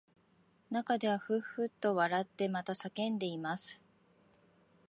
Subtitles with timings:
[0.71, 3.79] 中ではふっふっと笑ってまた叫んでいます